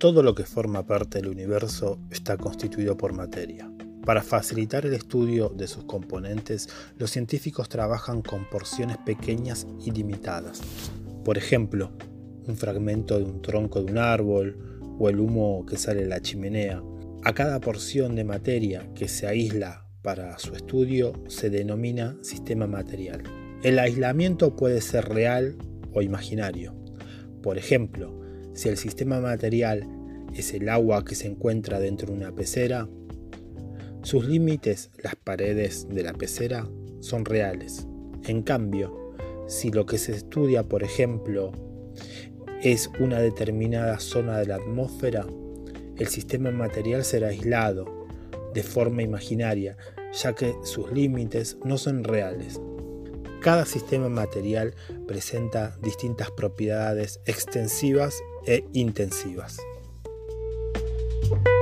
Todo 0.00 0.22
lo 0.22 0.34
que 0.34 0.44
forma 0.44 0.86
parte 0.86 1.18
del 1.18 1.28
universo 1.28 1.98
está 2.10 2.38
constituido 2.38 2.96
por 2.96 3.12
materia. 3.12 3.70
Para 4.06 4.22
facilitar 4.22 4.86
el 4.86 4.94
estudio 4.94 5.50
de 5.50 5.68
sus 5.68 5.84
componentes, 5.84 6.70
los 6.96 7.10
científicos 7.10 7.68
trabajan 7.68 8.22
con 8.22 8.48
porciones 8.48 8.96
pequeñas 8.96 9.66
y 9.84 9.90
limitadas. 9.90 10.62
Por 11.22 11.36
ejemplo, 11.36 11.90
un 12.48 12.56
fragmento 12.56 13.18
de 13.18 13.24
un 13.24 13.42
tronco 13.42 13.82
de 13.82 13.92
un 13.92 13.98
árbol 13.98 14.80
o 14.98 15.10
el 15.10 15.20
humo 15.20 15.66
que 15.66 15.76
sale 15.76 16.00
de 16.00 16.08
la 16.08 16.22
chimenea. 16.22 16.82
A 17.22 17.34
cada 17.34 17.60
porción 17.60 18.16
de 18.16 18.24
materia 18.24 18.88
que 18.94 19.06
se 19.06 19.26
aísla 19.26 19.84
para 20.00 20.38
su 20.38 20.54
estudio 20.54 21.12
se 21.28 21.50
denomina 21.50 22.16
sistema 22.22 22.66
material. 22.66 23.22
El 23.62 23.78
aislamiento 23.78 24.56
puede 24.56 24.80
ser 24.80 25.10
real 25.10 25.58
o 25.92 26.00
imaginario. 26.00 26.74
Por 27.42 27.58
ejemplo, 27.58 28.18
si 28.54 28.68
el 28.68 28.76
sistema 28.76 29.20
material 29.20 29.86
es 30.34 30.54
el 30.54 30.68
agua 30.68 31.04
que 31.04 31.14
se 31.14 31.26
encuentra 31.26 31.80
dentro 31.80 32.08
de 32.08 32.18
una 32.18 32.32
pecera, 32.32 32.88
sus 34.02 34.24
límites, 34.24 34.90
las 35.02 35.14
paredes 35.14 35.86
de 35.88 36.02
la 36.02 36.14
pecera, 36.14 36.66
son 37.00 37.24
reales. 37.24 37.86
En 38.24 38.42
cambio, 38.42 39.14
si 39.46 39.70
lo 39.70 39.84
que 39.84 39.98
se 39.98 40.12
estudia, 40.12 40.62
por 40.62 40.82
ejemplo, 40.82 41.52
es 42.62 42.90
una 42.98 43.20
determinada 43.20 43.98
zona 43.98 44.38
de 44.38 44.46
la 44.46 44.56
atmósfera, 44.56 45.26
el 45.98 46.06
sistema 46.06 46.50
material 46.50 47.04
será 47.04 47.28
aislado 47.28 48.06
de 48.54 48.62
forma 48.62 49.02
imaginaria, 49.02 49.76
ya 50.12 50.34
que 50.34 50.54
sus 50.62 50.90
límites 50.92 51.58
no 51.64 51.76
son 51.76 52.04
reales. 52.04 52.60
Cada 53.40 53.64
sistema 53.64 54.08
material 54.08 54.74
presenta 55.06 55.76
distintas 55.82 56.30
propiedades 56.30 57.20
extensivas 57.26 58.18
e 58.46 58.64
intensivas. 58.72 59.58
thank 61.30 61.46
you 61.46 61.59